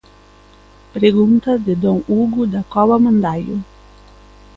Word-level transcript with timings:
Pregunta 0.93 1.59
de 1.59 1.75
don 1.75 2.03
Hugo 2.07 2.47
Dacova 2.47 2.97
Mandaio. 2.97 3.61